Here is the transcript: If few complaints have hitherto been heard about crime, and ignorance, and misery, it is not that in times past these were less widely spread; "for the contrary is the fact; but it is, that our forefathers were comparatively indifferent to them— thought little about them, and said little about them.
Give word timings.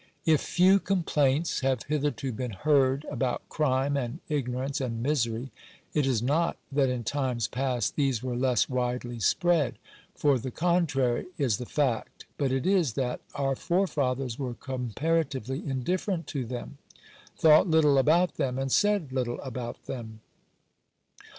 If 0.25 0.41
few 0.41 0.79
complaints 0.79 1.59
have 1.59 1.83
hitherto 1.83 2.31
been 2.31 2.49
heard 2.49 3.05
about 3.11 3.47
crime, 3.49 3.95
and 3.95 4.19
ignorance, 4.29 4.81
and 4.81 5.03
misery, 5.03 5.51
it 5.93 6.07
is 6.07 6.23
not 6.23 6.57
that 6.71 6.89
in 6.89 7.03
times 7.03 7.47
past 7.47 7.95
these 7.95 8.23
were 8.23 8.35
less 8.35 8.67
widely 8.67 9.19
spread; 9.19 9.77
"for 10.15 10.39
the 10.39 10.49
contrary 10.49 11.27
is 11.37 11.57
the 11.57 11.67
fact; 11.67 12.25
but 12.39 12.51
it 12.51 12.65
is, 12.65 12.93
that 12.93 13.21
our 13.35 13.55
forefathers 13.55 14.39
were 14.39 14.55
comparatively 14.55 15.59
indifferent 15.59 16.25
to 16.25 16.45
them— 16.45 16.79
thought 17.37 17.67
little 17.69 17.99
about 17.99 18.37
them, 18.37 18.57
and 18.57 18.71
said 18.71 19.11
little 19.11 19.39
about 19.41 19.83
them. 19.85 20.21